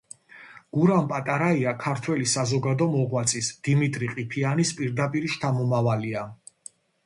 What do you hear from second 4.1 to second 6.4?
ყიფიანის პირდაპირი შთამომავალია.